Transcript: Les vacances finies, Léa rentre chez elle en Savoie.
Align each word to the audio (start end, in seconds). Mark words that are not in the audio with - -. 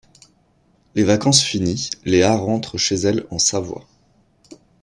Les 0.95 1.03
vacances 1.03 1.43
finies, 1.43 1.91
Léa 2.05 2.35
rentre 2.35 2.79
chez 2.79 2.95
elle 2.95 3.27
en 3.29 3.37
Savoie. 3.37 3.85